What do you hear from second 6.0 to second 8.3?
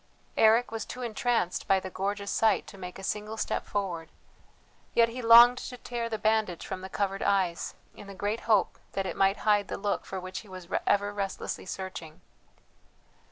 the bandage from the covered eyes, in the